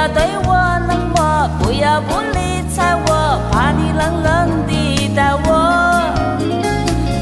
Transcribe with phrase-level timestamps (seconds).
[0.00, 0.54] 要对我
[0.88, 1.20] 冷漠，
[1.58, 5.48] 不要不理睬我，怕你冷冷地待我。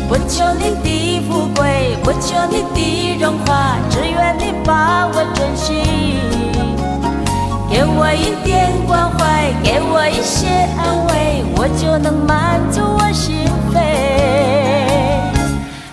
[0.08, 5.66] 不求你的富贵，不求你的荣华，只愿你把我珍惜。
[7.68, 10.46] 给我一点关怀，给我一些
[10.78, 13.76] 安慰，我就能满足我心扉。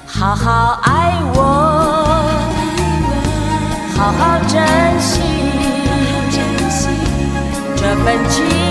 [0.05, 1.34] 好好爱我，
[8.05, 8.64] 本期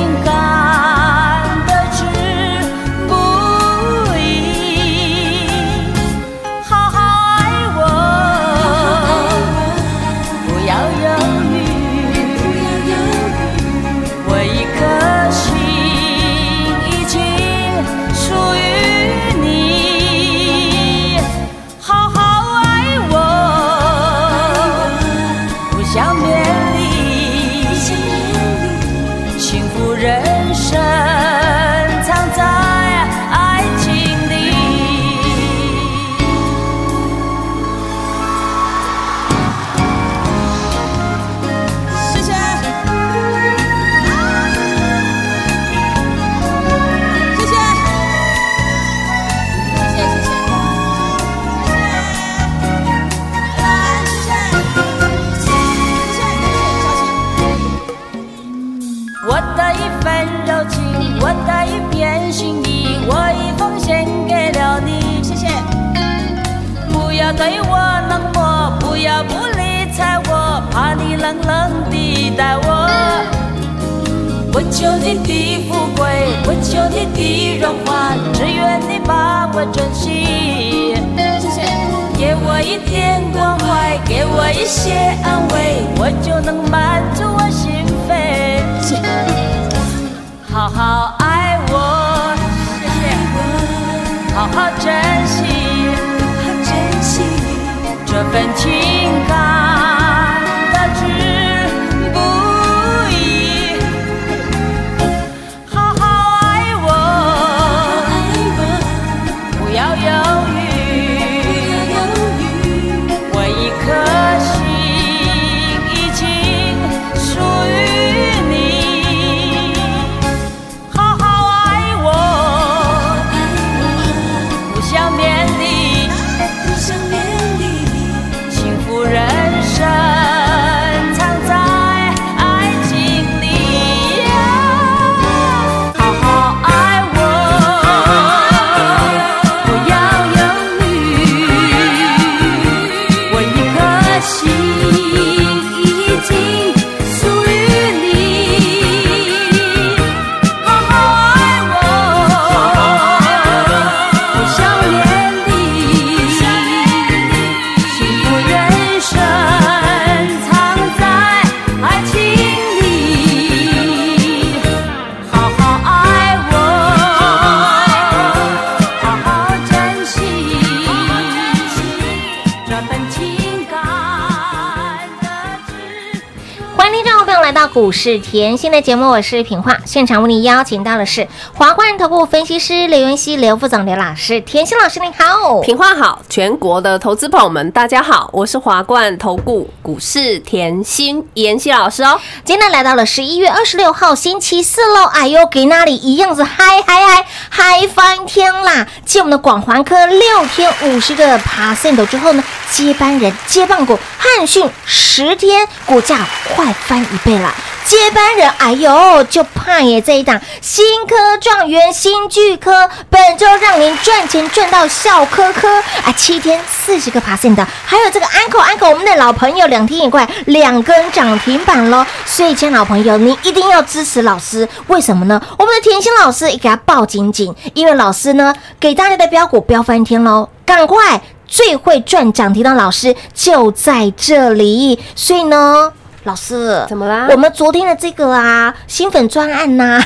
[177.95, 185.61] 市甜心的节目，我是品化，现场为你邀请到的是华冠投顾分析师刘元熙、刘副总、刘老师，甜心老师你好。
[185.61, 192.21] 品化好，全国的投资朋友们，大家好，我是华冠投顾股市甜心妍希老师哦。
[192.45, 198.89] 今天来到了十一月二十六号星期四喽，哎呦，给那里一样子嗨嗨嗨嗨翻天啦！
[199.07, 202.43] 继我们的广环科六天五十个 percent 之后呢，
[202.73, 206.27] 接班人接棒股汉讯十天股价
[206.57, 207.55] 快翻一倍啦！
[207.85, 215.69] 接班人，哎呦，就怕耶这一档新科状元新巨科，本周让您赚钱赚到笑科科
[216.03, 225.41] 啊，七天四十个 percent 的，还有这个安口安口，我们的老朋友两天也快两根涨停板喽，所以，亲爱的老朋友，你一定要支持老师，为什么呢？
[225.59, 231.21] 我们的甜心老师也给他抱紧紧，因为老师呢给大家的标股飙翻天喽，赶快！
[231.47, 235.93] 最会赚涨停的老师就在这里，所以呢，
[236.25, 237.29] 老师怎么啦？
[237.31, 240.03] 我们昨天的这个啊新粉专案呐、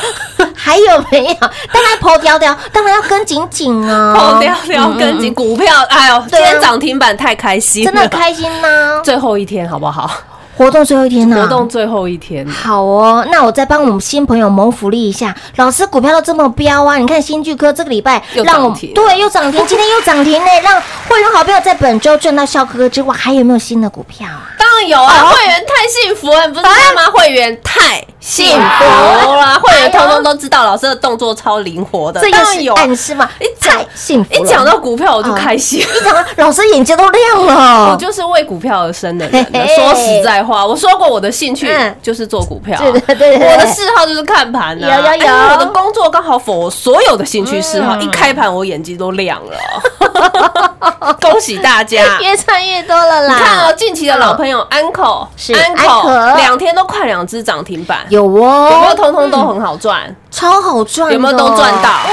[0.56, 1.34] 还有没有？
[1.72, 10.10] 当然跑掉掉，当然要跟紧紧啊，跑掉掉跟紧股票，哎呦，今天涨停板太开心了，真的开心呐、最后一天好不好？
[10.58, 15.32] 活动最后一天呢、活动最后一天，好哦，那我再帮我们新朋友谋福利一下。
[15.54, 16.96] 老师股票都这么飙啊！
[16.96, 24.50] 你看新巨科这个礼拜又让我涨停对又涨停，今天又涨停呢，让会员好朋友在本周赚到笑呵呵之外，还有没有新的股票啊？
[24.58, 27.06] 当然有啊，会员太幸福了，你不知道吗？
[27.12, 32.82] 会员太幸福啦，会员通通都知道老师的动作超灵活的，这又是有啊。
[32.82, 33.28] 暗示嘛？
[33.40, 34.34] 一讲幸福！
[34.34, 35.80] 一讲到股票我就开心。
[35.80, 44.96] 一讲到老师眼睛都亮了， 我就是为股票而生的人说实在话，我说过我的兴趣嗯就是做股票啊，对对对对我的嗜好就是看盘啊。
[44.96, 49.56] 有有有哎我的工作刚好否我所有的兴趣嗜好，嗯一开盘我眼睛都亮了。
[51.20, 52.18] 恭喜大家！
[52.20, 53.34] 越赚越多了啦！
[53.34, 60.14] 你看哦，近期的老朋友安口是安口，两天都快两只涨停板，有哦，有没有通通都很好赚？
[60.30, 61.14] 超好赚的？
[61.14, 62.08] 有没有都赚到哇，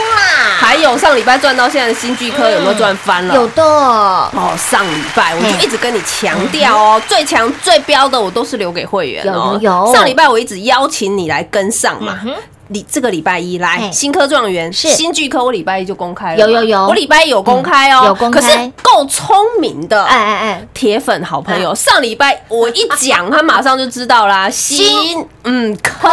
[0.57, 3.35] 还有上礼拜赚到现在的新巨科有没有赚翻了？
[3.35, 9.57] 有的，哦，上礼拜我就一直跟你强调哦，最强最标的我都是留给会员哦。
[9.61, 12.17] 有上礼拜我一直邀请你来跟上嘛。
[12.67, 16.37] 你这个礼拜一来新科状元是新巨科，我礼拜一就公开了。
[16.39, 24.49] 有有有我礼拜一有公开哦，嗯有公开可是够聪明的，哎哎哎，铁粉好朋友，上礼拜我一讲，他马上就知道啦。
[24.49, 26.09] 新嗯科，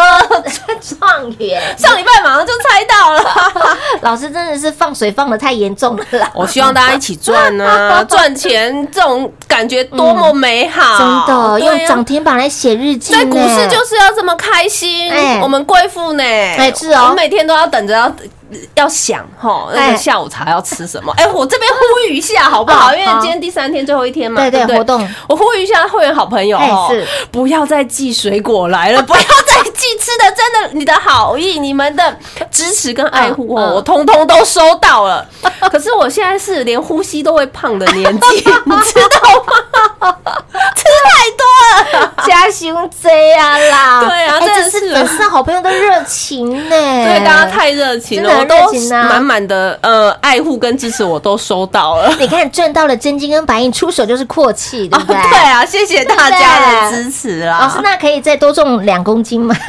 [0.99, 3.23] 状元， 上礼拜马上就猜到了。
[4.03, 6.31] 老师真的是放水放的太严重了啦！
[6.35, 15.41] 我希望大家一起赚啊，赚钱这种感觉多么美好，真的用涨停板来写日记呢，在股市就是要这么开心哎。
[15.43, 16.23] 我们贵妇呢，
[16.57, 18.13] 哎是哦我们每天都要等着要。
[18.75, 21.13] 要想哈，那哎个下午茶要吃什么？
[21.19, 21.79] 哎，我这边呼
[22.09, 22.95] 吁一下好不好？
[22.95, 26.91] 因为今天第三天最后一天嘛，对对不活动我呼吁一下会员好朋友哦
[27.31, 32.17] 不要再寄水果来了， 不要再寄吃的，真的，你的好意、你们的
[32.51, 35.27] 支持跟爱护我通通都收到了。
[35.71, 39.45] 可是我现在是连呼吸都会胖的年纪，你知道
[40.01, 40.17] 吗？
[40.75, 42.13] 吃太多了。
[42.27, 48.55] 加胸这啊啦，对啊哎真的是粉丝好朋友的热情呢，对，大家太热情了，真都
[48.91, 52.13] 满满的呃爱护跟支持，我都收到了。
[52.21, 55.17] 你看赚到了真金跟白银，出手就是阔气，对不对？
[55.31, 57.61] 对啊，谢谢大家的支持啦。
[57.61, 59.55] 老师，那可以再多重两公斤吗？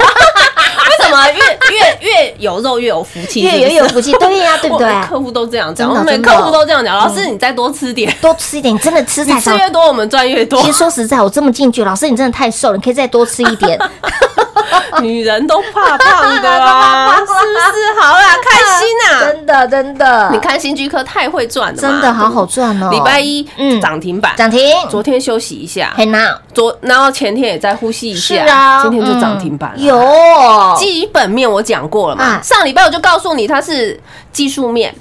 [0.86, 1.38] 为什么越
[1.74, 3.40] 越越有肉越有福气？
[3.40, 4.88] 越越有福气，对呀，对不对？
[5.08, 6.96] 客户都这样讲，我们客户都这样讲。
[6.96, 9.52] 老师，你再多吃点，多吃一点，真的吃你才。
[9.52, 10.70] 吃越多，我们赚越多其。
[10.70, 13.78] 实说实在，我这么进去，老师你真的太瘦了，你可以再多吃一点。
[15.02, 18.00] 女人都 怕胖的啊，是不是？
[18.00, 19.20] 好啦， 开心啊！
[19.20, 22.90] 真的真的，你看新居科太会赚了嘛，真的好好赚哦。
[22.90, 23.80] 礼拜一嗯。
[23.80, 26.18] 涨停板，涨停，昨天休息一下，很闹，
[26.54, 29.98] 昨然后前天也在呼吸一是下，啊，今天就涨停板有。
[30.78, 32.40] 基本面我讲过了嘛，啊。
[32.42, 33.98] 上礼拜我就告诉你它是
[34.32, 34.94] 技术面，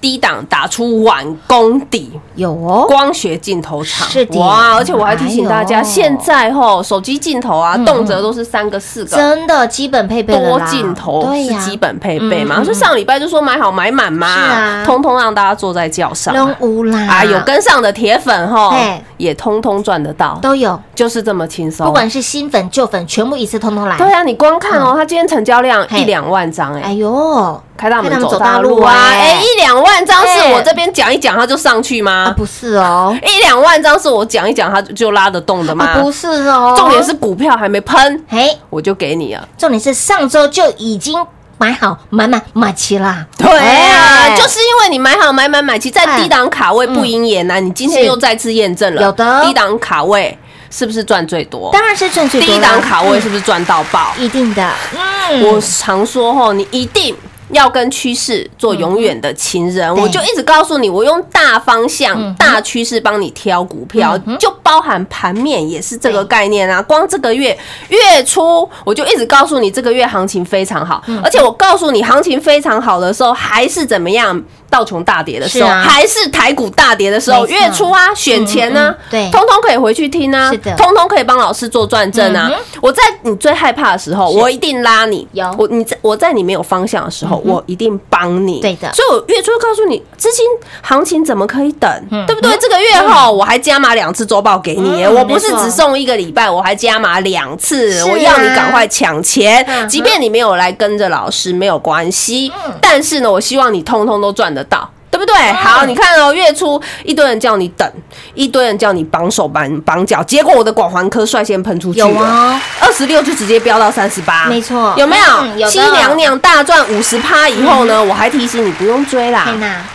[0.00, 4.08] 低档打出晚功底，有哦，光学镜头厂。
[4.08, 4.38] 是的。
[4.38, 4.74] 哇！
[4.76, 9.16] 而且我还提醒大家，哎呦现在吼手机镜头啊，嗯动辄都是三个四个。
[9.16, 21.86] 真的基本配备了多啦镜头对呀，是基本配备嘛，嗯嗯所以上礼拜就说买好买满是嘛啊，通通让大家坐在轿上扔无啦，啊，有跟上的铁粉吼嘿，也通通赚得到，都有，就是这么轻松。
[21.86, 23.96] 不管是新粉旧粉，全部一次通通来。
[23.96, 25.98] 对啊，你光看哦，它今天成交量嘿。
[26.00, 28.94] 一两万张哎哎，呦，开大门走开大路啊！
[29.10, 32.34] 哎，一两万张是哎我这边讲一讲它就上去啊吗？
[32.36, 36.00] 不是哦，一两万张是我讲一讲它就就拉得动的吗啊？
[36.00, 39.48] 不是哦，重点是股票还没喷，嘿，我就给你了。
[39.56, 41.14] 重点是上周就已经
[41.58, 43.26] 买好买满买齐啦。
[43.36, 50.36] 对啊，哎就是因为你买好买买买齐，在哎低档卡位不赢也难，你今天又再次验证了，有的低档卡位
[50.70, 51.70] 是不是赚最多？
[51.72, 54.12] 当然是赚最多啦低档卡位是不是赚到爆？
[54.18, 57.16] 一定的，嗯，我常说吼，你一定
[57.50, 66.82] 要跟趋势做永远的情人，我就一直告诉你，我用大方向、大趋势帮你挑股票，就包含盘面也是这个概念啊。
[66.82, 67.56] 光这个月
[67.88, 71.20] 月初，我就一直告诉你，这个月行情非常好，嗯。
[71.22, 74.42] 而且我告诉你，行情非常好的时候，还是怎么样？
[74.70, 75.82] 道琼大跌的时候，是啊。
[75.82, 79.30] 还是台股大跌的时候，月初啊，选前呢、嗯嗯对。
[79.30, 80.76] 通通可以回去听啊，是的。
[80.76, 82.50] 通通可以帮老师做转正啊。
[82.52, 85.26] 嗯我在你最害怕的时候，我一定拉你。
[85.32, 85.50] 有。
[85.58, 88.60] 我你在我在你没有方向的时候，我一定帮你。
[88.60, 88.92] 对的。
[88.92, 90.44] 所以我月初告诉你，资金
[90.82, 92.56] 行情怎么可以等，嗯对不对？
[92.60, 99.66] 这个月后我还加码两次周报给你，嗯我不是只送一个礼拜，我还加码两次我要你赶快抢钱。
[99.88, 104.90] 即便你没有来跟着老师没有关系，但是呢，我希望你通通都赚得到。
[105.28, 105.52] 对？
[105.52, 107.90] 好，你看哦，月初一堆人叫你等，
[108.34, 114.94] 一堆人叫你绑手绑绑脚，结果我的广环科率先喷出去二十六就直接飙到三十八，没错。
[114.96, 115.58] 有没嗯有的。
[115.60, 115.68] 有？
[115.68, 119.46] 新娘娘大赚五十趴以后呢，我还提醒你不用追啦。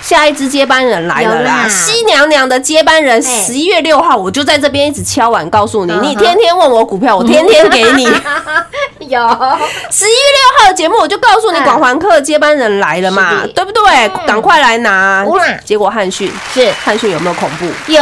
[0.01, 1.63] 下一支接班人来了啦。
[1.63, 8.05] 啦，新娘娘的接班人嘿十一月六号，我就在这边一直敲碗告诉你你天天问我股票，我天天给你。
[9.09, 9.19] 有。
[9.89, 11.63] 十一月六号的节目，我就告诉你嗯。
[11.63, 14.09] 广环科的接班人来了嘛，对不对？
[14.25, 15.23] 赶快来拿
[15.65, 16.72] 结果汉讯是。
[16.84, 17.65] 汉讯有没有恐怖？
[17.88, 18.01] 有。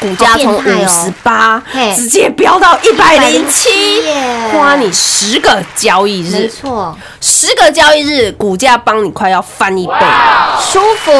[0.00, 1.62] 股价从五十八
[1.94, 6.32] 直接飙到一百零七耶，花你十个交易日。
[6.32, 9.94] 没日，错，十个交易日，股价帮你快要翻一倍。
[10.60, 11.12] 舒服，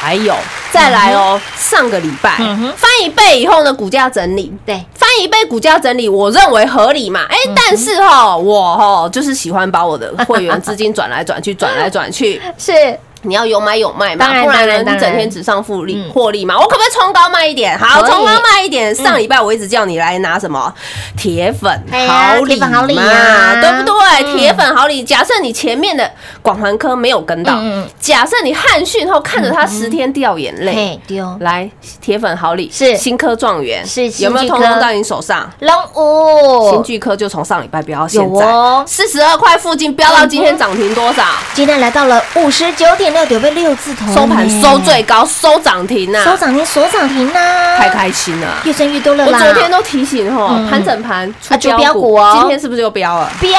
[0.00, 0.34] 还有
[0.70, 4.52] 再来哦，上个礼拜翻一倍以后呢，股价整理。
[4.64, 7.20] 对，翻一倍股价整理，我认为合理嘛？
[7.28, 12.40] 哎、嗯但是哈，我哈就是喜欢把我的会员资金转来转去，转来转去。
[12.58, 12.72] 是
[13.22, 16.56] 你要有买有卖嘛不然呢，你整天只上复利嗯获利嘛。
[16.56, 17.78] 我可不可以冲高卖一点？
[17.78, 18.94] 好，冲高卖一点。
[18.94, 20.72] 上礼拜我一直叫你来拿什么
[21.16, 23.94] 铁粉好礼好礼嘛啊对不对？
[24.24, 25.02] 嗯铁粉好礼。
[25.02, 26.08] 假设你前面的
[26.42, 27.58] 广环科没有跟到
[27.98, 35.48] 假设你汉讯后看着他十天掉眼泪，嘿丢来铁粉好礼是新科状元，是有没有通通到你手上？
[35.60, 41.24] 龙五新巨科就从上礼拜飙到现在哦，四十二块附近飙到今天涨停多少？
[41.54, 48.48] 今天来到了五十九点六九被六字头，收盘收最高，收涨停呐，收涨停，收涨停呐，太开心了。
[48.64, 49.32] 越挣越多了我。
[49.32, 52.36] 昨天都提醒吼嗯，盘整盘出标标股哦。
[52.40, 53.30] 今天是不是又标了？
[53.40, 53.50] 飙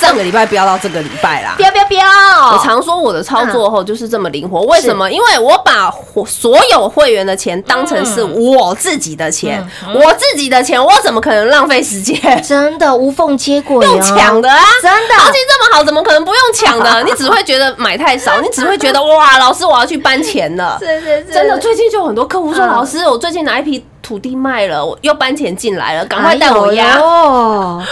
[0.00, 1.54] 上个礼拜飙到这个礼拜啦。
[1.56, 1.98] 飙飙飙！
[2.52, 5.10] 我常说我的操作后就是这么灵活，为什么？
[5.10, 14.60] 因为我把我所有会员的钱当成是我自己的钱，嗯我自己的钱，我怎么可能浪费时间真的无缝接轨哦，用抢的啊？
[14.82, 17.02] 真的行情这么好，怎么可能不用抢的？
[17.04, 20.76] 你只会觉得买太少，你只会觉得哇，老师我要去搬钱了。
[20.82, 26.98] 是是是真的，最近就很多客户说，嗯老师，我最近哪一批土地卖了，我又搬钱进来了，赶快带我哎压。
[26.98, 27.02] 呦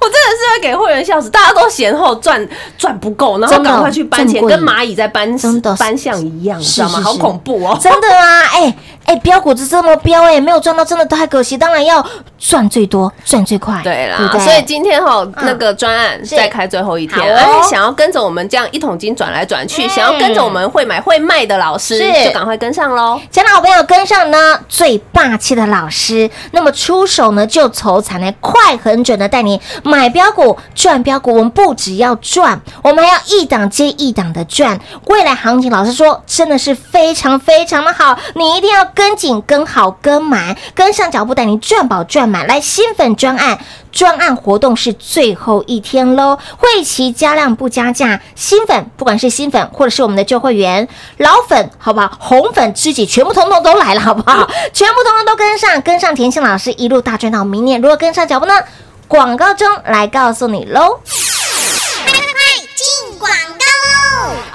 [0.00, 5.28] 我真的是会给会员笑死，大家都嫌后赚赚不够，然后赶快去搬钱，跟蚂蚁在搬
[5.78, 7.00] 搬象一样，你知道吗？
[7.00, 7.78] 好恐怖哦！
[7.80, 8.42] 真的啊！
[8.52, 11.56] 哎哎，标股子这么标哎，没有赚到真的太可惜。
[11.58, 12.04] 当然要
[12.38, 23.20] 赚最多，赚最快，对啦，对所以今天哈那个专案再开最后一天，哎，想要跟着我们这样一桶金转来转去，嗯想要跟着我们会买会卖的老师，是就赶快跟上喽。
[23.30, 31.32] 亲爱的好朋友，跟上呢最霸气的老师，那么出手呢就筹才能快很准的带你买标股赚标股。
[31.32, 34.78] 我们不只要赚，我们还要一档接一档的赚。
[35.06, 42.46] 未来行情，老师说真的是非常非常的好，你一定要跟紧、跟好、跟满，跟上脚步，带你赚饱赚满。
[42.46, 43.58] 来，新粉专案。
[43.90, 52.10] 专案活动是最后一天喽，会期加量不加价，新粉不管是新粉或者是我们的旧会员、老粉，好不好？
[52.18, 54.48] 红粉知己全部通通都来了，好不好？
[54.72, 57.78] 全部通通都跟上，跟上甜心老师一路大赚到明年。
[57.82, 58.54] 如果跟上脚步呢？
[59.08, 60.98] 广告中来告诉你喽。
[62.06, 62.42] 快快快，
[62.74, 63.66] 进广告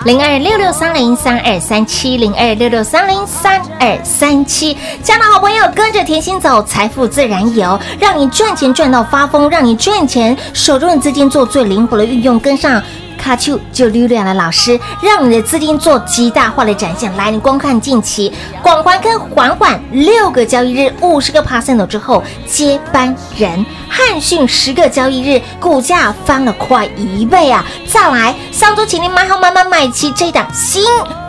[0.05, 12.81] 零二六六三零三二三七零二六六三零三二三七，家的好朋友跟着甜心走，财富自然有，让你赚钱赚到发疯，让你赚钱手中的资金做最灵活的运用，跟上。
[13.17, 17.13] 卡丘就溜亮了老师，让你的资金做极大化的展现。
[17.17, 18.31] 来，你观看近期
[18.61, 27.65] 广环跟缓缓六个交易日五十个 percent 之后，接班人汉讯十个交易日股价翻了快一倍啊！
[27.85, 30.83] 再来，上周请您买好买满买齐这一档新。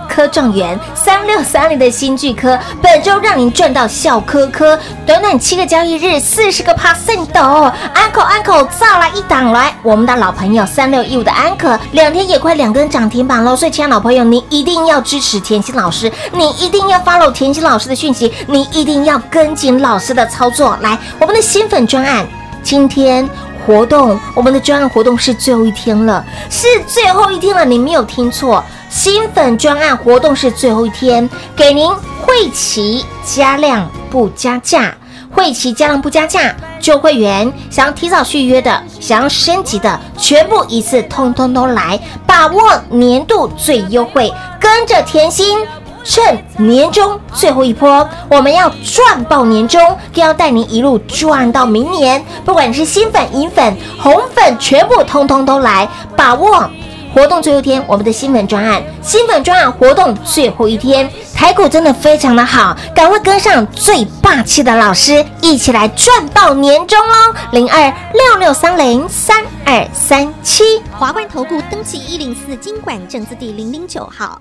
[0.09, 7.73] 科状元三六三零的新巨科，本周让您赚到笑科科，短短七个交易日，四十个 percent 哦！
[7.95, 13.55] 安口安口，再来一档来，我们的老朋友三六一五的安可，两天也快两根涨停板喽！
[13.55, 20.77] 所以，亲爱的老朋友，你一定要支持甜心老师，你一定要 follow 甜心老师的讯息，你一定要跟紧老师的操作。
[20.81, 22.27] 来，我们的新粉专案，
[22.63, 23.29] 今天。
[23.69, 34.95] 活动，我们的专案活动是最后一天了，是最后一天了，你没有听错，新粉专案活动是最后一天，给您会期加量不加价。
[35.31, 45.59] 会期加量不加价，旧会员想要提早续约的，想要升级的，全部一次通通都来，把握年度最优惠，跟着甜心。
[46.05, 49.81] 趁年终最后一波，我们要赚爆年终，
[50.15, 52.25] 更要带您一路赚到明年。
[52.45, 56.71] 不管你是新粉、银粉、红粉，全部通通都来，把握
[57.15, 67.35] 活动最后一天，我们的新粉专案，新粉专案活动最后一天，台股真的非常的好，赶快跟上最霸气的老师，一起来赚爆年终哦！
[67.53, 70.83] 零二六六三零三二三七。
[70.93, 74.41] 华冠投顾登记一零四经管证字第零零九号。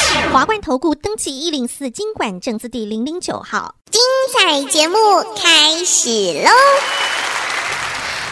[0.31, 3.75] 华冠投顾登记一零四经管证字第零零九号。
[3.89, 4.01] 精
[4.33, 4.95] 彩节目
[5.35, 6.09] 开始
[6.43, 6.51] 喽！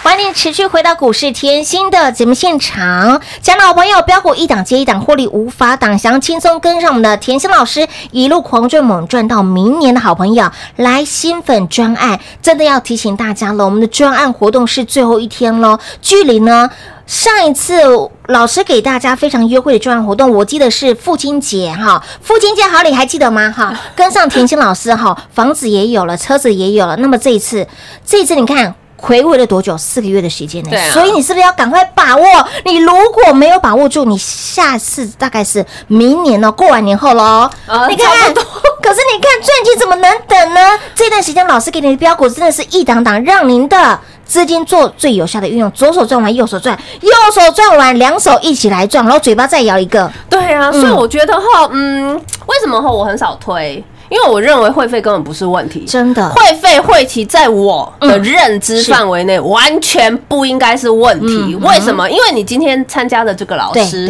[0.02, 16.70] 欢迎持续回到股市甜心的节目现场，讲老朋友标股一档接一档，获利无法挡，想要轻松跟上我们的甜心老师，一路狂赚猛赚到明年的好朋友，来新粉专案，真的要提醒大家了，我们的专案活动是最后一天喽，距离呢？
[17.06, 17.82] 上一次
[18.28, 23.52] 老师给大家非常优惠的专案活动，我记得是父亲节哈，父亲节好礼还记得吗？
[23.52, 26.96] 哈， 跟上甜心老师哈，房子也有了，车子也有了。
[26.98, 27.68] 那么这一次，
[28.06, 29.78] 这一次你看回味了多久？
[29.78, 30.78] 四个月的时间呢？
[30.92, 32.26] 所以你是不是要赶快把握？
[32.66, 37.50] 你如果没有把握住，你下次大概是明年哦，过完年后喽。
[37.66, 38.06] 呃你看
[38.82, 40.60] 可是你看赚钱怎么能等呢？
[40.96, 50.12] 这段时间老师给你的标股真的是一档档，让您的资金做最有效的运用，左手转完右手转，右手转完两手一起来转，然后嘴巴再摇一个。
[50.30, 52.16] 对啊，所以我觉得哈，嗯，
[52.48, 53.84] 为什么哈我很少推？
[54.10, 56.28] 因为我认为会费根本不是问题，真的。
[56.32, 61.28] 会费会期在我的认知范围内完全不应该是问题。
[61.28, 62.10] 嗯为什么？
[62.10, 64.08] 因为你今天参加的这个老师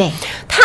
[0.47, 0.63] 他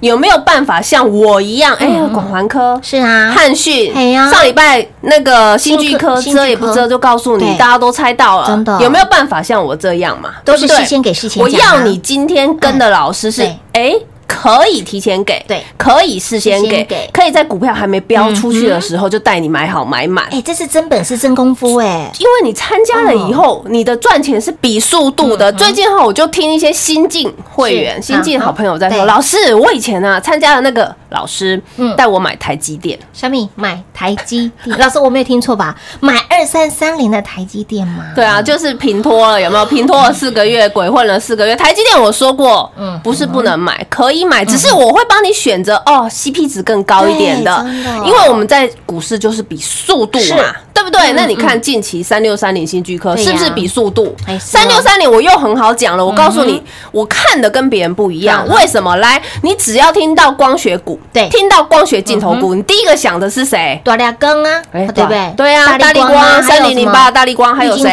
[0.00, 1.74] 有没有办法像我一样？
[1.80, 4.30] 哎广环科是啊，汉讯哎呀。
[4.30, 8.78] 上礼拜那个新剧科遮也不遮，就告诉你，大家都猜到了，真的。
[8.80, 10.34] 有没有办法像我这样嘛？
[10.44, 10.68] 对不对？
[10.68, 13.58] 都是事先给事前我要你今天跟的老师是对。
[13.72, 13.94] 哎。
[14.26, 20.26] 可以提前给，对可以事先给可以在股票还没标出去的时候就带你买好买满。
[20.30, 25.52] 哎，这是真本事真功夫哎，因为你参加了以后，你的赚钱是比速度的。
[25.52, 35.74] 最近哈，我就听一些新进会员、新进好朋友在对说：“老师，我以前啊参加了那个老师嗯带我买台积电，小米买台积电， 老师我没有听错吧？
[36.00, 38.04] 买二三三零的台积电吗？
[38.14, 39.66] 对啊，就是平拖了，有没有？
[39.66, 41.54] 平拖了四个月，鬼混了四个月。
[41.56, 47.50] 台积电我说过，嗯不是不能买，可以买，只是我会帮你选择哦，CP 值更高一点的。
[47.56, 47.64] 的，
[48.04, 51.12] 因为我们在股市就是比速度嘛，对不对？
[51.12, 54.14] 嗯那你看近期三六三零新巨科是不是比速度？
[54.40, 58.54] 三六三零我又很好讲了，我告诉你，我看的跟别人不一样，嗯。
[58.56, 58.94] 为什么？
[58.96, 61.28] 来，你只要听到光学股，对。
[61.28, 63.80] 听到光学镜头股，你第一个想的是谁？
[63.84, 65.34] 多亮光啊，哎对不对？
[65.36, 67.84] 对啊，大力啊光三零零八，大力光还有谁？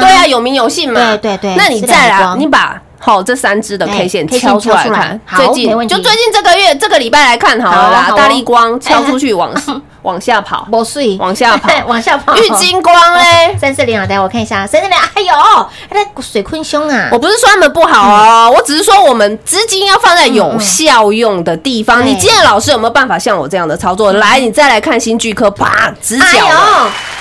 [0.00, 1.16] 对啊，有名有姓嘛。
[1.16, 2.80] 对对对那你是再来，你把
[3.12, 8.12] 好这三只的哎 K 线敲出来看，最近就最近这个月这个礼拜来看好了啦。
[8.16, 9.54] 大力光敲出去往
[10.02, 12.36] 往下跑，不碎，往下跑 往下跑。
[12.36, 13.56] 玉金光嘞。
[13.60, 22.04] 三四零啊，等下我看一下，三四零，哎呦，那水坤兄啊，我不是说他们不好哦，我只是说我们资金要放在有效用的地方。
[22.04, 24.12] 你今天老师有没有办法像我这样的操作？
[24.14, 26.48] 来，你再来看新巨科，啪，直哎角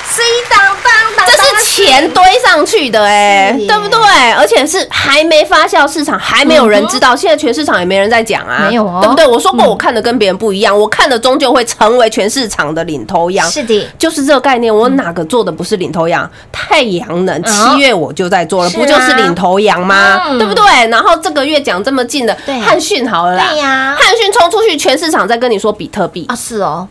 [0.07, 3.99] ，C 档当当，这是钱堆上去的哎、对不对？
[4.37, 8.99] 而且是还没发酵市场，还没有人知道，现在全市场也没人在讲啊，没有哦。
[9.01, 9.27] 对不对？
[9.27, 13.49] 我说过，我看的跟别人不一样，我看的终究会成为全市场的领头羊。
[13.49, 16.29] 是的，就是这个概念，我哪个做的不是领头羊？
[16.51, 20.21] 太阳能七月我就在做了，不就是领头羊吗？
[20.29, 20.37] 嗯。
[20.37, 20.63] 对不对？
[20.89, 22.59] 然后这个月讲这么近的对。
[22.59, 23.97] 汉讯好了啦，对呀。
[23.99, 26.25] 汉讯冲出去，全市场在跟你说比特币。
[26.27, 26.87] 啊，是哦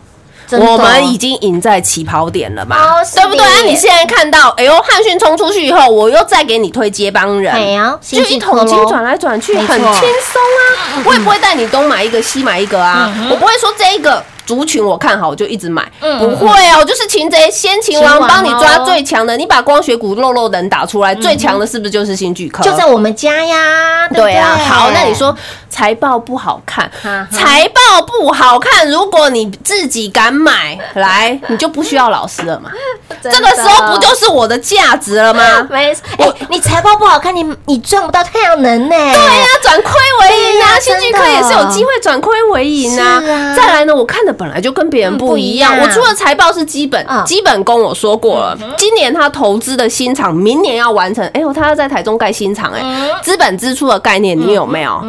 [0.51, 3.43] 我们已经赢在起跑点了嘛，哦对不对？
[3.43, 11.03] 啊，你现在看到，哎呦，汉逊冲出去以后，我又再给你推接帮人，哎呀，就一桶金转来转去，很轻松啊。
[11.05, 14.23] 我也不会带你东买一个西买一个啊，我不会说这一个。
[14.45, 19.35] 族群我看好我就一直买，不会啊，我就是擒贼先擒王，帮你抓哦最强的。
[19.35, 22.63] 你把光学股肉肉能打出来，最强的是不是就是新巨科？
[22.63, 25.35] 就在我们家呀，对不对好，那你说
[25.69, 26.89] 财报不好看
[27.31, 32.71] 财报不好看，如果你自己敢买来， 你就不需要老师了嘛。
[33.21, 35.67] 这个时候不就是我的价值了吗？
[35.71, 36.03] 没错？
[36.19, 38.89] 哎，你财报不好看，你你赚不到太阳能呢。
[38.89, 43.55] 对对呀，转亏为盈啊，新巨科也是有机会转亏为盈啊啊。
[43.55, 45.85] 再来呢，我看的本来就跟别人不一样，嗯一样。
[45.85, 55.01] 我出了财报是基本嗯，基本功我说过了，今年他投资的新厂，明年要完成，哎呦，他要在台中盖新厂，哎，资本支出的概念你有没有？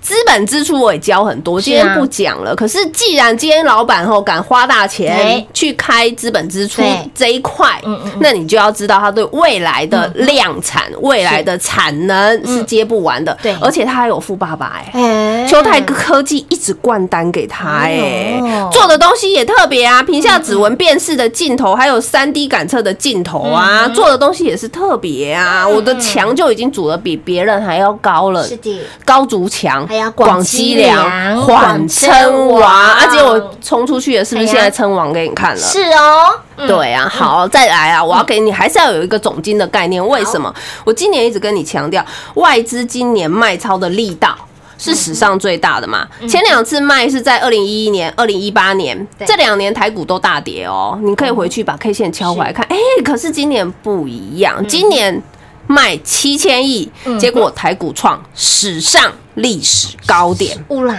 [0.00, 2.54] 资本支出我也教很多，今天不讲了。
[2.54, 7.10] 可是既然今天老板后敢花大钱去开资本支出对。
[7.14, 7.80] 这一块，
[8.18, 12.64] 那你就要知道他对未来的量产、未来的产能是。
[12.64, 13.36] 接不完的。
[13.42, 13.54] 对。
[13.60, 14.90] 而且他还有富爸爸哎。
[14.94, 15.46] 哎。
[15.46, 25.66] 秋泰科技一直灌单给他哎、做的东西也特别啊，屏下指纹辨识的镜头，还有三 D 感测的镜头啊，做的东西也是特别啊。
[25.66, 35.60] 我的墙就已经组的比别人还要高了，是的，高筑墙，还有广积粮缓称王，而且我冲出去了，是不是现在称王给你看了？
[35.60, 38.04] 是哦，对啊，好，再来啊！
[38.04, 40.04] 我要给你，还是要有一个总金的概念。
[40.06, 40.52] 为什么？
[40.84, 44.34] 我今年一直跟你强调，外资今年卖超的力道。
[44.78, 46.06] 是史上最大的嘛？
[46.28, 50.98] 前两次卖是在二零一一年、二零一八年，这两年台股都大跌哦。
[51.02, 55.22] 你可以回去把 K 线敲回来看，哎，可是今年不一样，今年
[55.66, 60.62] 卖七千亿，结果台股创史上历史高点。
[60.68, 60.96] 乌啦，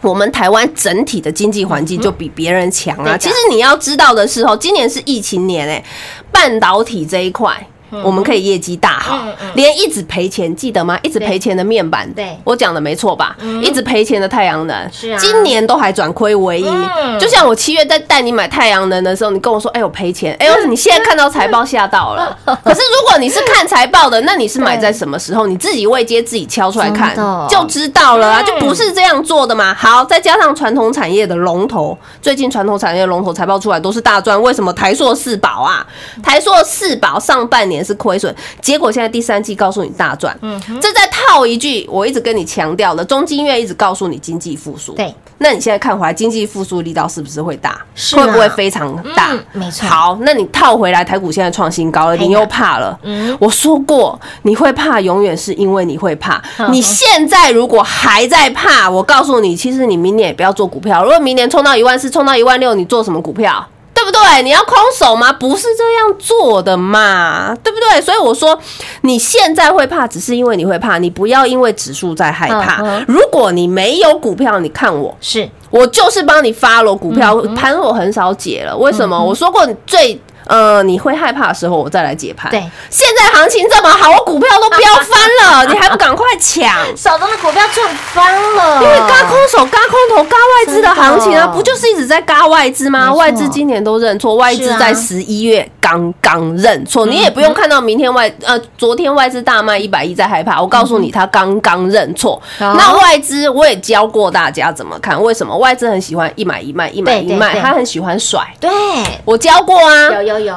[0.00, 3.16] 我们台湾整体的经济环境就比别人强啊。
[3.16, 5.84] 其实你要知道的是哦，今年是疫情年哎，
[6.32, 7.66] 半导体这一块。
[8.04, 9.18] 我们可以业绩大好，
[9.54, 10.98] 连一直赔钱，记得吗？
[11.02, 12.38] 一直赔钱的面板，对。
[12.44, 13.36] 我讲的没错吧？
[13.62, 15.18] 一直赔钱的太阳能，是啊。
[15.18, 16.88] 今年都还转亏为盈。
[17.18, 22.36] 就像我七月在带你买太阳能的时候，你跟我说，哎呦赔钱，哎呦，你现在看到财报吓到了。
[22.64, 25.46] 可是如果你是看财报的，那你是买在 什么时候？
[25.46, 27.14] 你自己未接自己敲出来看。
[27.48, 29.74] 就知道了啊，就不是这样做的嘛。
[29.74, 34.70] 好，再加上传统产业的龙头，最近传统产业龙头财报出来都是大赚，为什么？
[34.72, 35.86] 台硕四宝啊？
[36.22, 40.36] 台硕四宝上半年是亏损，结果现在第三季告诉你大赚。
[40.42, 44.92] 嗯这再套一句，我一直跟你强调的，中金院一直告诉你经济复苏。
[44.92, 47.80] 对，那你现在看回来，经济复苏力道是不是会大？
[47.94, 49.32] 是啊会不会非常大？
[49.32, 52.98] 嗯没错好，那你套回来，台股现在创新高了，你又怕了。
[53.02, 56.42] 嗯我说过，你会怕，永远是因为你会怕。
[56.70, 61.04] 你现在如果还在怕，我告诉你，其实你明年也不要做股票。
[61.04, 63.66] 如果明年冲到一万四，冲到一万六，你做什么股票？
[64.00, 64.42] 对不对？
[64.42, 65.30] 你要空手吗？
[65.30, 68.00] 不是这样做的嘛，对不对？
[68.00, 68.58] 所以我说，
[69.02, 73.04] 你现在会怕，只是因为你会怕，你不要因为指数在害怕嗯嗯。
[73.06, 78.74] 如果你没有股票，你看我，是我就是帮你发了股票嗯盘，我很少解了。
[78.74, 79.22] 为什么？
[79.22, 80.18] 我说过你最。
[80.46, 82.50] 呃，你会害怕的时候，我再来解盘。
[82.50, 82.58] 对，
[82.88, 86.68] 现在行情这么好，我股票都飙翻了，你还不赶快抢？
[86.96, 93.12] 手中的股票赚翻了，因为嘎空手、嘎空头、嘎外资的行情啊，不就是一直在嘎外资吗？
[93.12, 102.40] 外资今年都认错，外资在十一月刚刚认错，你也不用看到明天外呃，昨天外资大卖一百亿在害怕，我告诉你，他刚刚认错。
[102.58, 108.40] 哦那外资我也教过大家怎么看，为什么外资很喜欢一买一卖，一买一卖，他很喜欢甩。
[108.60, 108.70] 对，
[109.24, 110.54] 我教过啊，有有有，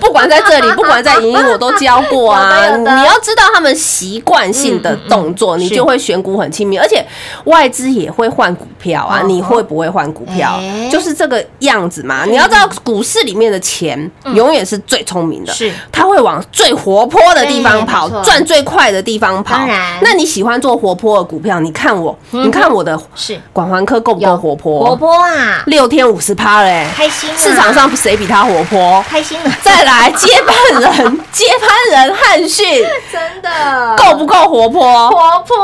[0.00, 2.66] 不管在这里，不管在影音，我都教过啊。
[2.76, 7.02] 你要知道他们习惯性的动作，你就会选股很亲民，而且
[7.44, 9.20] 外资也会换股票啊。
[9.22, 10.58] 哦你会不会换股票？
[10.60, 10.88] 哎？
[10.90, 12.24] 就是这个样子嘛。
[12.24, 15.72] 你要知道，股市里面的钱永远是最聪明的，是。
[15.92, 19.56] 它会往最活泼的地方跑赚最快的地方跑。
[20.00, 21.60] 那你喜欢做活泼的股票？
[21.60, 23.40] 你看我，你看我的是。
[23.52, 24.86] 广环科够不够活泼？
[24.86, 27.36] 活泼啊，六天五十趴嘞，开心啊。
[27.36, 29.04] 市场上谁比他活泼？
[29.08, 32.84] 开心了，再来接班人， 接班人汉逊。
[33.12, 33.96] 真的。
[33.96, 35.10] 够不够活泼？
[35.10, 35.56] 活泼，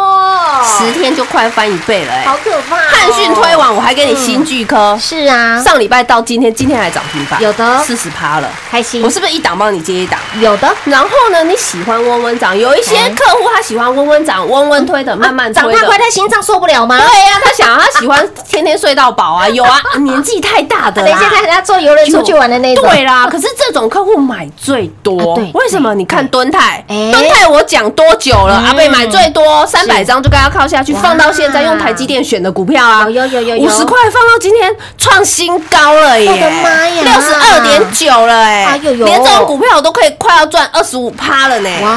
[0.64, 2.88] 十天就快翻一倍了哎、好可怕哦！
[2.90, 8.48] 汉讯推完，我还给你新巨科，是啊，上礼拜到今天，今天还涨停板，有的四十趴了。
[8.70, 10.18] 开心我，是不是一档帮你接一档？
[10.40, 15.72] 有的然后呢，你喜欢温温涨，有一些哎客户他喜欢温温涨，温温推的，慢慢推的。
[15.72, 16.98] 长太快，他心脏受不了吗？
[16.98, 21.08] 对呀、他想他喜欢天天睡到饱啊， 有啊，年纪太大的啦。
[21.08, 25.94] 等一下看人家坐游轮出去玩的那种，对啦，可是这种客户买最多，啊对为什么？
[25.94, 28.60] 你看敦泰，哎敦泰我讲多久了？
[28.60, 28.66] 嗯。
[28.66, 36.30] 阿贝买最多，三百张就跟他靠下去，放到现在用台积电选的股票啊，有有有五十块放到今天创新高了耶！
[36.30, 37.02] 我的妈呀。
[37.02, 41.70] 六十二点九了哎，连这种股票我都可以快要赚二十五趴了呢。
[41.82, 41.90] 哇，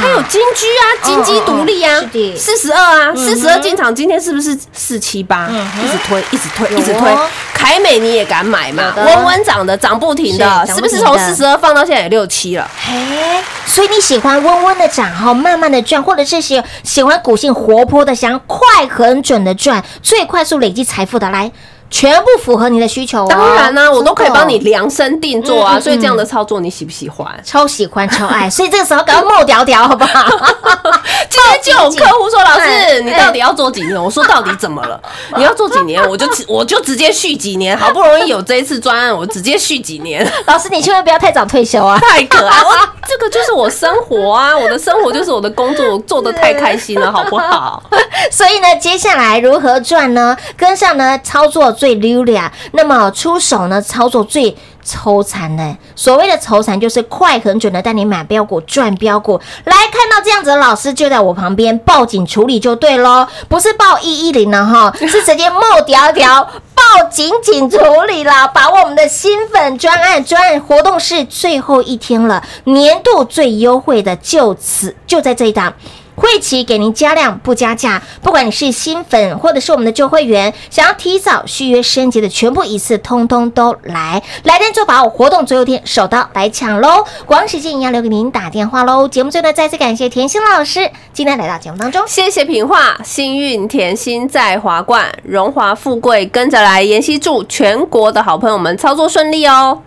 [0.00, 2.00] 还有金居啊，金鸡独立啊
[2.36, 5.46] 四十二啊，四十二进场，今天是不是四七八？
[5.50, 7.08] 嗯一直推，一直推，一直推。
[7.10, 7.26] 哦。
[7.58, 8.84] 凯美你也敢买嘛？
[8.84, 12.70] 有的温温涨的，涨不停的，是是不是从四十二放到现在也六七了？
[12.86, 21.50] 嘿，所以你喜欢温温的涨哈，慢慢的赚，或者是喜喜欢股性活泼的，想要快很准的赚，最快速累积财富的，来，
[21.90, 23.26] 全部符合你的需求哦。
[23.28, 25.76] 当然啦，我都可以帮你量身定做啊。
[25.76, 27.28] 嗯嗯所以这样的操作你喜不喜欢？
[27.44, 30.24] 超喜欢超爱，所以这个时候赶快冒屌屌，好不好？
[31.30, 35.00] 今天就有客户说：“老哎师， 你到底要做几年？”我说：“到底怎么了？
[35.36, 36.02] 你要做几年？
[36.08, 37.76] 我就直我就直接续几年。
[37.76, 41.98] 好不容易有这一次专案，我直接续几年。”老师，你千万不要太早退休啊！
[42.00, 42.74] 太可爱，我
[43.06, 47.82] 这个就是我生活啊，我的生活就是我的工作，我做的太开心了，好不好？
[48.30, 50.36] 所以呢，接下来如何赚呢？
[50.56, 54.56] 跟上呢，操作最溜的啊，那么出手呢，操作最。
[54.90, 59.38] 抽残的，所谓的抽残就是快很准的带你买标股赚标股。
[59.64, 66.42] 来看到这样子的老师就在我旁边，报警处理就对喽，不是报一一零了哈， 是直接冒条条
[66.74, 68.48] 报警警处理了。
[68.48, 75.74] 把握我们的新粉专案，专案活动是最后一天了，年度最优惠的就此就在这一档。
[76.18, 87.04] 会期给您加量不加价，不管你是新粉或者是我们的旧会员，想要提早续约升级的，全部一次通通都来，来电就把我活动最后一天，手刀来抢喽！
[87.24, 89.06] 广时间一样留给您打电话喽。
[89.06, 92.02] 节目最后呢，再次感谢甜心老师今天来到节目当中。
[92.08, 96.82] 谢谢品画，幸运甜心在华冠，荣华富贵跟着来。
[96.88, 99.82] 妍希祝全国的好朋友们操作顺利哦。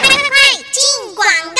[0.00, 0.18] 快快
[0.72, 1.53] 进广！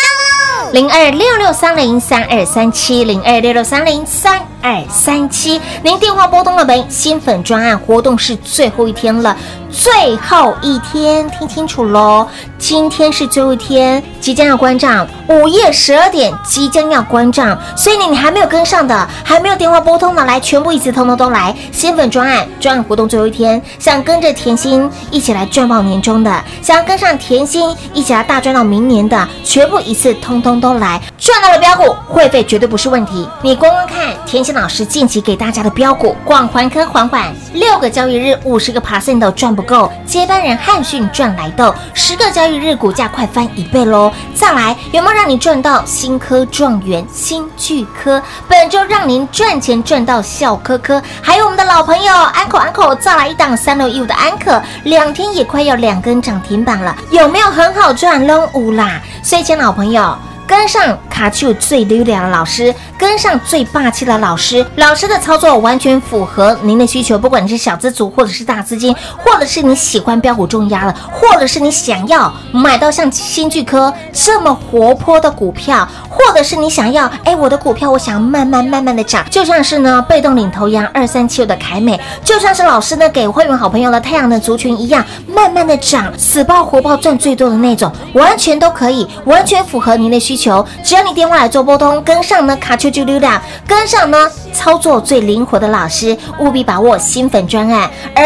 [0.74, 6.84] 零二六六三零三二三七零二六六三零三二三七，您电话拨通了没？
[6.88, 9.36] 新粉专案活动是最后一天了，
[9.70, 12.26] 最后一天，听清楚喽！
[12.58, 21.54] 今天是最后一天，即将要关账，午夜十二点即将要关账，所以你你还没有跟上的，还没有电话拨通的，来，全部一次通通都来！
[21.70, 30.98] 新粉专案专案活动最后一天，想跟着甜心一起来赚爆年终的，想要跟上甜心一起来大赚到明年的，全部一次通通都来！
[31.18, 33.28] 赚到了标股，会费绝对不是问题。
[33.42, 44.10] 你光光看甜心老师近期给大家的标股，广环科缓缓六个交易日五十个 percent 都赚不够，接班人汉讯赚来的十个交易日股价快翻一倍喽！
[44.34, 48.22] 再来有没有让你赚到新科状元、新巨科？
[48.48, 58.26] 本周让您赚钱赚到笑科科，还有我们的老朋友安口安口，再来一档三六一五的安可，两天也快要两根涨停板了，有没有很好赚？
[58.26, 59.02] 拢有啦！
[59.22, 60.16] 所以，亲老朋友。
[60.46, 67.18] 跟上卡丘最溜达的老师，跟上最霸气的老师，老师的操作完全符合您的需求。
[67.18, 90.66] 不管你是小资族，或者是大资金，或者是你喜欢标股重压的，或者是你想要买到像新巨科这么活泼的股票，或者是你想要，哎，我的股票我想慢慢慢慢的涨，就像是呢被动领头羊二三七五的凯美，就像是老师呢给会员好朋友的太阳能族群一样，慢慢的涨，死爆活爆赚最多的那种，完全都可以，完全符合您的需需求。
[90.82, 98.24] 只要你电话来做拨通，跟上呢卡丘啾溜达，跟上呢操作最灵活的老师，务必把握新粉专案，而。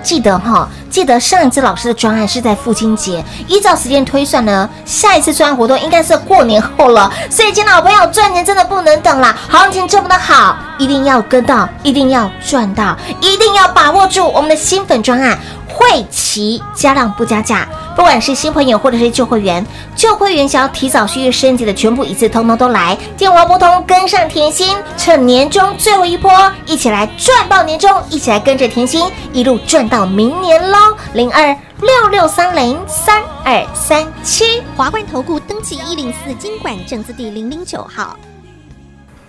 [0.00, 7.12] 记得哈，记得上一次老师的专案是在父亲节，依照时间推算呢，下一次专案活动应该是过年后了。
[7.28, 15.36] 所以，亲爱的朋友，赚钱真的不能等啦，行情这么的好，一定要跟到，一定要赚到，一定要把握住我们的新粉专案。
[15.68, 26.30] 会期加量不加价，不管是新朋友或者是旧会员，旧会员想要提早续约升级的，全部一次通通都来，电话拨通，跟上甜心，趁年终最后一波，
[26.66, 30.78] 一起来赚爆年终，一起来跟着甜心一路赚到明年喽！
[31.12, 34.62] 零二六六三零三二三七。
[34.76, 38.16] 华冠投顾登记一零四经管证字第零零九号。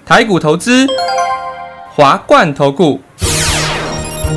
[0.05, 0.87] 台股投资，
[1.95, 2.99] 华冠投顾。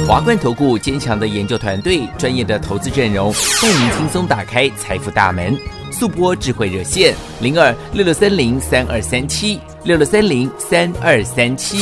[0.07, 5.57] 华冠投顾坚强的研究团队，专业的投资阵容，带您轻松打开财富大门。
[5.91, 11.79] 速播智慧热线零二六六三零三二三七六六三零三二三七。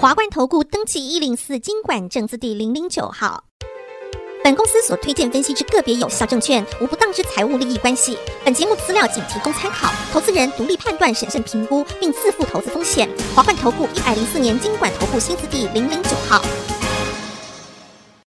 [0.00, 3.44] 华冠投顾登记一零四经管证字第零零九号。
[4.42, 8.18] 本公司所推荐分析之个别有效证券，无不当之财务利益关系。
[8.44, 13.08] 本节目资料仅提供参考，投资人独立判断、审慎评估，并自负投资风险。
[13.34, 16.42] 华冠投顾一百零四年经管投顾新字第零零九号。